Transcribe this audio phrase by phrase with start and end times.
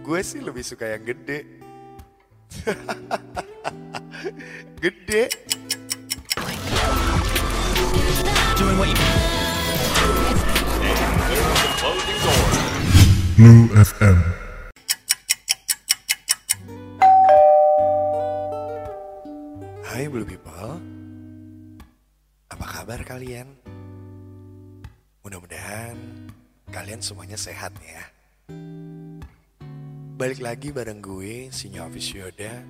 [0.00, 1.44] gue sih lebih suka yang gede.
[4.84, 5.22] gede.
[13.40, 14.18] Blue FM.
[19.80, 20.76] Hai Blue People.
[22.52, 23.48] Apa kabar kalian?
[25.24, 25.96] Mudah-mudahan
[26.68, 28.19] kalian semuanya sehat ya.
[30.20, 32.60] Balik lagi bareng gue, Sinyo Office Yoda,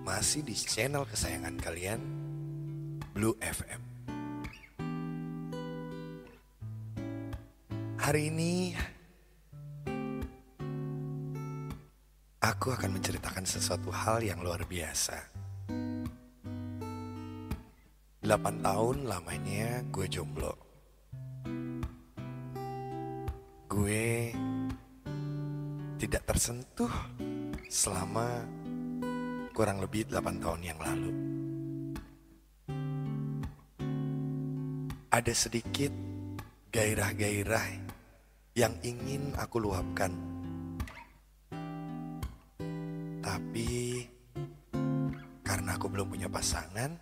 [0.00, 2.00] masih di channel kesayangan kalian,
[3.12, 3.84] Blue FM.
[8.00, 8.72] Hari ini
[12.40, 15.20] aku akan menceritakan sesuatu hal yang luar biasa.
[18.24, 20.69] 8 tahun lamanya gue jomblo.
[26.40, 26.88] Tersentuh
[27.68, 28.24] selama
[29.52, 31.12] kurang lebih 8 tahun yang lalu.
[35.12, 35.92] Ada sedikit
[36.72, 37.92] gairah-gairah
[38.56, 40.16] yang ingin aku luapkan.
[43.20, 44.00] Tapi
[45.44, 46.96] karena aku belum punya pasangan,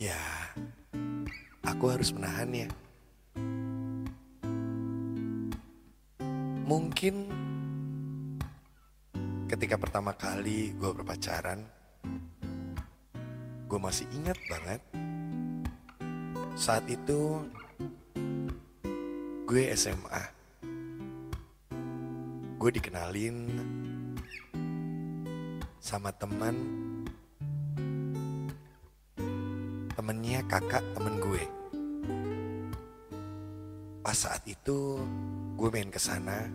[0.00, 0.16] ya
[1.68, 2.87] aku harus menahannya.
[6.68, 7.24] Mungkin
[9.48, 11.64] ketika pertama kali gue berpacaran,
[13.64, 14.84] gue masih ingat banget.
[16.60, 17.40] Saat itu
[19.48, 20.22] gue SMA.
[22.60, 23.48] Gue dikenalin
[25.80, 26.52] sama teman
[29.96, 31.57] temennya kakak temen gue.
[34.08, 35.04] Pas saat itu
[35.60, 36.48] gue main ke sana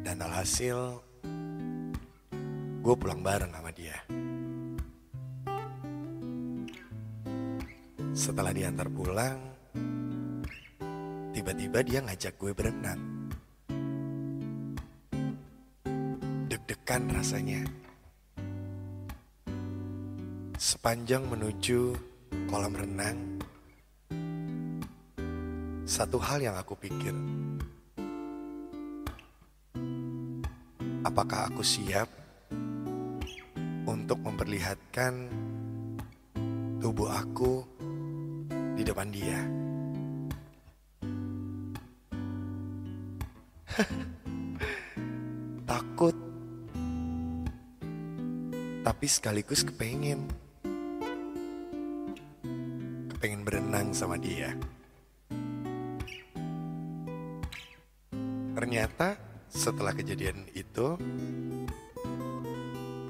[0.00, 0.96] dan alhasil
[2.80, 4.00] gue pulang bareng sama dia.
[8.16, 9.36] Setelah diantar pulang,
[11.36, 13.28] tiba-tiba dia ngajak gue berenang.
[16.48, 17.60] Deg-degan rasanya.
[20.56, 21.92] Sepanjang menuju
[22.48, 23.35] kolam renang,
[25.86, 27.14] satu hal yang aku pikir,
[31.06, 32.10] apakah aku siap
[33.86, 35.30] untuk memperlihatkan
[36.82, 37.62] tubuh aku
[38.74, 39.38] di depan dia?
[45.70, 46.18] Takut,
[48.82, 50.26] tapi sekaligus kepengen.
[53.14, 54.50] Kepengen berenang sama dia.
[58.56, 59.20] Ternyata
[59.52, 60.96] setelah kejadian itu,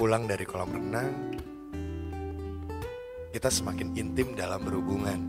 [0.00, 1.12] pulang dari kolam renang,
[3.28, 5.20] kita semakin intim dalam berhubungan.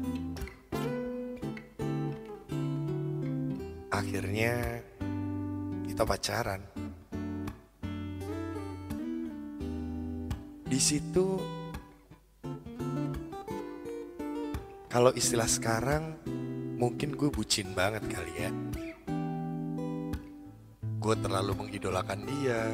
[3.92, 4.80] Akhirnya
[5.84, 6.64] kita pacaran.
[10.64, 11.44] Di situ
[14.88, 16.16] kalau istilah sekarang
[16.80, 18.52] mungkin gue bucin banget kali ya.
[21.06, 22.66] Gue terlalu mengidolakan dia.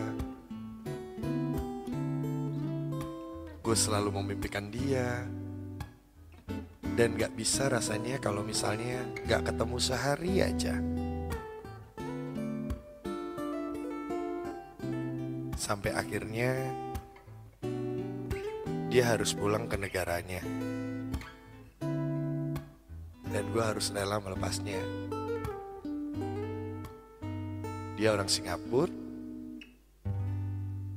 [3.60, 5.28] Gue selalu memimpikan dia.
[6.96, 10.80] Dan gak bisa rasanya kalau misalnya gak ketemu sehari aja.
[15.60, 16.72] Sampai akhirnya
[18.88, 20.40] dia harus pulang ke negaranya.
[23.28, 25.11] Dan gue harus rela melepasnya.
[28.02, 28.90] Dia orang Singapura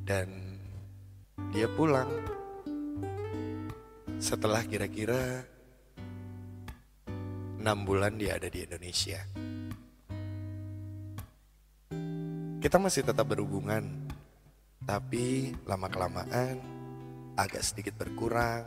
[0.08, 0.56] dan
[1.52, 2.08] dia pulang
[4.16, 5.44] setelah kira-kira
[7.60, 9.20] enam bulan dia ada di Indonesia.
[12.64, 13.84] Kita masih tetap berhubungan,
[14.88, 16.56] tapi lama-kelamaan
[17.36, 18.64] agak sedikit berkurang,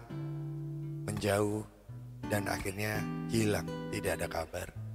[1.09, 1.65] menjauh,
[2.29, 3.01] dan akhirnya
[3.33, 4.86] hilang, tidak ada kabar.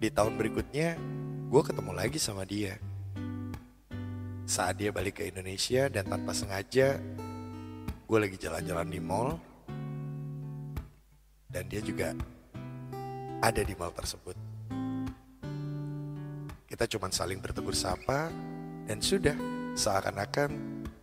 [0.00, 0.96] Di tahun berikutnya,
[1.52, 2.80] gue ketemu lagi sama dia.
[4.48, 6.96] Saat dia balik ke Indonesia dan tanpa sengaja,
[8.08, 9.36] gue lagi jalan-jalan di mall.
[11.52, 12.16] Dan dia juga
[13.44, 14.32] ada di mall tersebut.
[16.64, 18.32] Kita cuma saling bertegur sapa
[18.88, 19.36] dan sudah
[19.76, 20.48] seakan-akan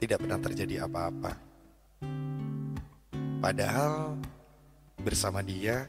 [0.01, 1.37] tidak pernah terjadi apa-apa.
[3.45, 4.17] Padahal
[5.05, 5.85] bersama dia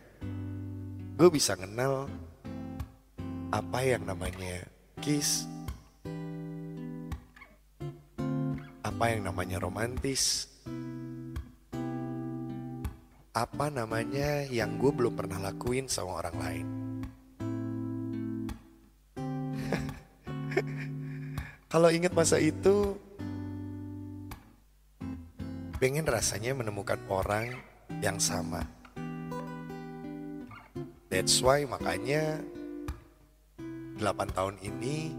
[1.17, 2.28] gue bisa kenal
[3.49, 4.61] apa yang namanya
[5.01, 5.49] kiss,
[8.85, 10.53] apa yang namanya romantis,
[13.33, 16.69] apa namanya yang gue belum pernah lakuin sama orang lain.
[21.73, 23.01] Kalau ingat masa itu,
[25.81, 27.57] pengen rasanya menemukan orang
[28.05, 28.61] yang sama.
[31.09, 32.45] That's why makanya
[33.99, 35.11] 8 tahun ini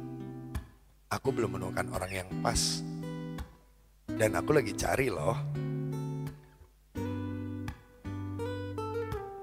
[1.12, 2.80] aku belum menemukan orang yang pas.
[4.08, 5.36] Dan aku lagi cari loh.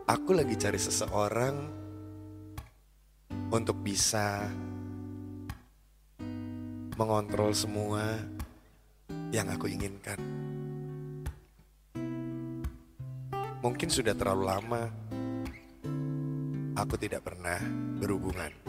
[0.09, 1.55] Aku lagi cari seseorang
[3.53, 4.49] untuk bisa
[6.97, 8.17] mengontrol semua
[9.31, 10.19] yang aku inginkan.
[13.61, 14.83] Mungkin sudah terlalu lama
[16.77, 17.59] aku tidak pernah
[17.99, 18.66] berhubungan.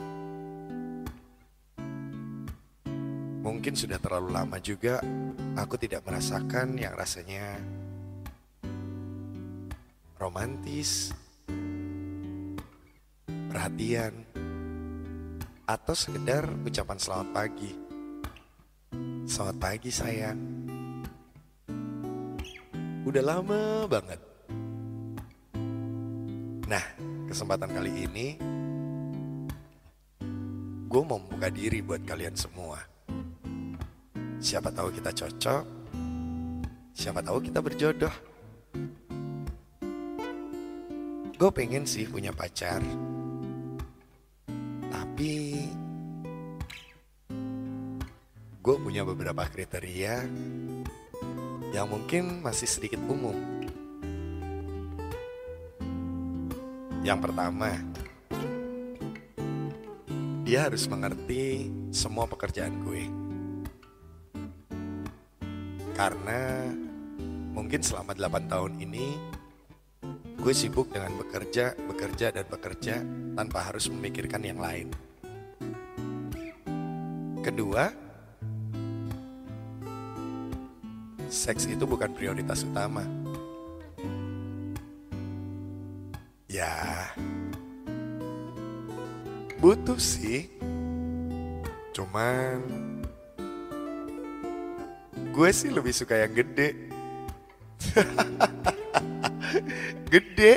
[3.48, 5.00] Mungkin sudah terlalu lama juga
[5.56, 7.56] aku tidak merasakan yang rasanya
[10.20, 11.16] romantis,
[13.48, 14.12] perhatian,
[15.64, 17.72] atau sekedar ucapan selamat pagi.
[19.24, 20.40] Selamat pagi sayang.
[23.08, 24.20] Udah lama banget.
[26.68, 26.84] Nah,
[27.32, 28.28] kesempatan kali ini
[30.92, 32.97] gue mau membuka diri buat kalian semua.
[34.48, 35.64] Siapa tahu kita cocok,
[36.96, 38.16] siapa tahu kita berjodoh.
[41.36, 42.80] Gue pengen sih punya pacar,
[44.88, 45.68] tapi
[48.64, 50.24] gue punya beberapa kriteria
[51.76, 53.36] yang mungkin masih sedikit umum.
[57.04, 57.84] Yang pertama,
[60.48, 63.27] dia harus mengerti semua pekerjaan gue.
[65.98, 66.70] Karena
[67.58, 69.18] mungkin selama 8 tahun ini
[70.38, 73.02] gue sibuk dengan bekerja, bekerja, dan bekerja
[73.34, 74.94] tanpa harus memikirkan yang lain.
[77.42, 77.90] Kedua,
[81.26, 83.02] seks itu bukan prioritas utama.
[86.46, 87.10] Ya,
[89.58, 90.48] butuh sih.
[91.92, 92.62] Cuman,
[95.38, 96.74] gue sih lebih suka yang gede.
[100.14, 100.54] gede.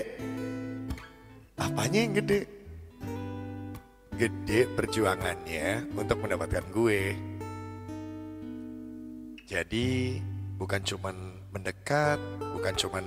[1.61, 2.49] Apanya yang gede?
[4.17, 7.13] Gede perjuangannya untuk mendapatkan gue.
[9.45, 10.17] Jadi
[10.57, 11.17] bukan cuman
[11.53, 12.17] mendekat,
[12.57, 13.05] bukan cuman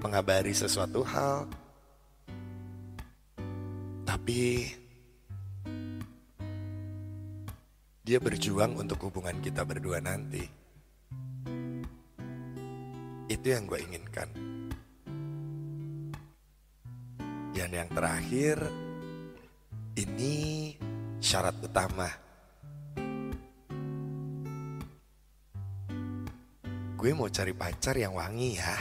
[0.00, 1.44] mengabari sesuatu hal,
[4.08, 4.72] tapi
[8.04, 10.44] dia berjuang untuk hubungan kita berdua nanti.
[13.32, 14.28] Itu yang gue inginkan.
[17.56, 18.60] Dan yang terakhir,
[19.96, 20.76] ini
[21.16, 22.12] syarat utama.
[27.00, 28.76] Gue mau cari pacar yang wangi ya.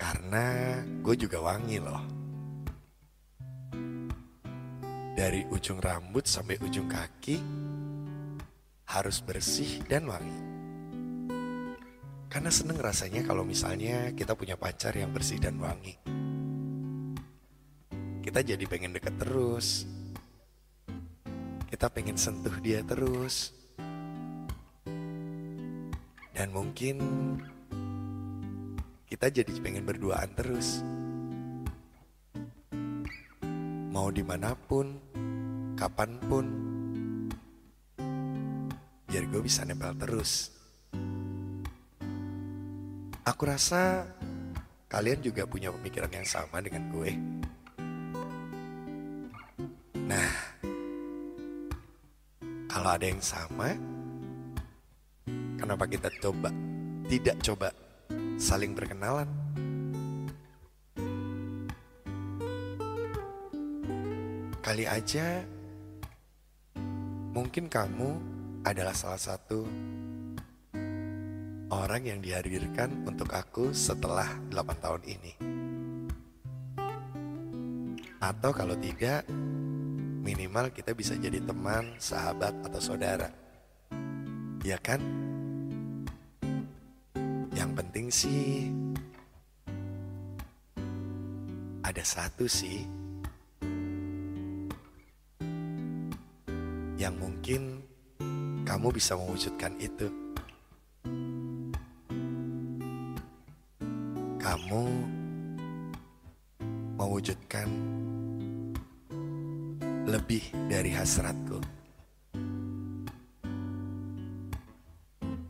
[0.00, 2.19] Karena gue juga wangi loh.
[5.16, 7.36] Dari ujung rambut sampai ujung kaki
[8.90, 10.40] harus bersih dan wangi.
[12.30, 15.98] Karena seneng rasanya kalau misalnya kita punya pacar yang bersih dan wangi.
[18.20, 19.88] Kita jadi pengen deket terus.
[21.66, 23.50] Kita pengen sentuh dia terus.
[26.30, 26.96] Dan mungkin
[29.10, 30.86] kita jadi pengen berduaan terus.
[33.90, 34.59] Mau di mana pun,
[35.74, 36.46] kapan pun,
[39.10, 40.54] biar gue bisa nempel terus.
[43.26, 44.06] Aku rasa
[44.86, 47.10] kalian juga punya pemikiran yang sama dengan gue.
[50.06, 50.30] Nah,
[52.70, 53.74] kalau ada yang sama,
[55.58, 56.54] kenapa kita coba
[57.10, 57.74] tidak coba
[58.38, 59.39] saling berkenalan?
[64.70, 65.42] Kali aja
[67.34, 68.10] mungkin kamu
[68.62, 69.66] adalah salah satu
[71.74, 75.32] orang yang dihadirkan untuk aku setelah 8 tahun ini.
[78.22, 79.26] Atau kalau tidak,
[80.22, 83.26] minimal kita bisa jadi teman, sahabat, atau saudara.
[84.62, 85.02] Ya kan?
[87.58, 88.70] Yang penting sih
[91.82, 93.00] ada satu sih
[97.50, 97.82] mungkin
[98.62, 100.06] kamu bisa mewujudkan itu.
[104.38, 104.84] Kamu
[106.94, 107.66] mewujudkan
[110.06, 111.58] lebih dari hasratku.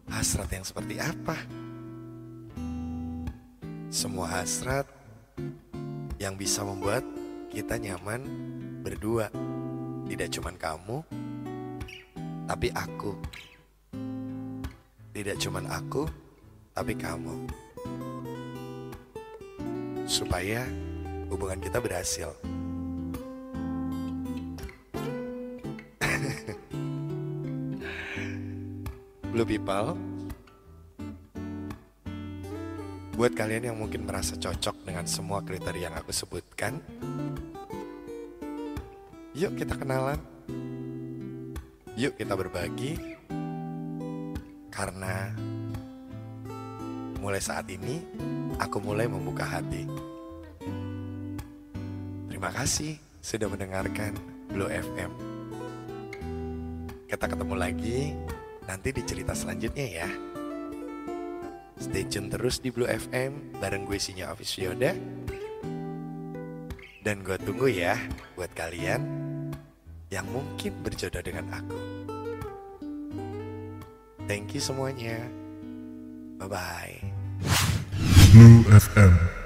[0.08, 1.36] Hasrat yang seperti apa?
[3.92, 4.88] Semua hasrat
[6.16, 7.04] yang bisa membuat
[7.52, 8.24] kita nyaman
[8.80, 9.28] berdua.
[10.08, 11.19] Tidak cuman kamu,
[12.50, 13.14] tapi aku.
[15.14, 16.02] Tidak cuman aku,
[16.74, 17.46] tapi kamu.
[20.10, 20.66] Supaya
[21.30, 22.34] hubungan kita berhasil.
[29.30, 29.94] Blue people,
[33.14, 36.82] buat kalian yang mungkin merasa cocok dengan semua kriteria yang aku sebutkan,
[39.38, 40.39] yuk kita kenalan.
[42.00, 42.96] Yuk kita berbagi
[44.72, 45.36] karena
[47.20, 48.00] mulai saat ini
[48.56, 49.84] aku mulai membuka hati.
[52.32, 54.16] Terima kasih sudah mendengarkan
[54.48, 55.12] Blue FM.
[57.04, 58.16] Kita ketemu lagi
[58.64, 60.08] nanti di cerita selanjutnya ya.
[61.76, 64.96] Stay tune terus di Blue FM bareng gue Sinya Office Yoda.
[67.04, 68.00] Dan gue tunggu ya
[68.40, 69.04] buat kalian
[70.10, 71.89] yang mungkin berjodoh dengan aku.
[74.30, 75.26] Thank you semuanya.
[76.38, 77.02] Bye-bye.
[78.30, 79.39] Blue FM